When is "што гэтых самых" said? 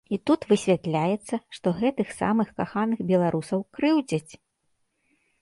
1.57-2.47